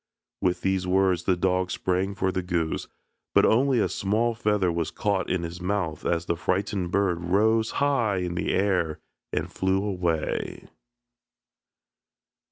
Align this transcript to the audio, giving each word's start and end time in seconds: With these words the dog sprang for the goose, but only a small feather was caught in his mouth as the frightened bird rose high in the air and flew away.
With 0.41 0.61
these 0.61 0.87
words 0.87 1.25
the 1.25 1.35
dog 1.35 1.69
sprang 1.69 2.15
for 2.15 2.31
the 2.31 2.41
goose, 2.41 2.87
but 3.35 3.45
only 3.45 3.77
a 3.77 3.87
small 3.87 4.33
feather 4.33 4.71
was 4.71 4.89
caught 4.89 5.29
in 5.29 5.43
his 5.43 5.61
mouth 5.61 6.07
as 6.07 6.25
the 6.25 6.35
frightened 6.35 6.89
bird 6.89 7.23
rose 7.25 7.69
high 7.77 8.17
in 8.17 8.33
the 8.33 8.51
air 8.51 8.97
and 9.31 9.51
flew 9.53 9.83
away. 9.85 10.67